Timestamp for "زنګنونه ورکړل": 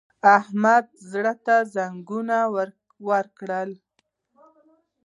1.75-3.71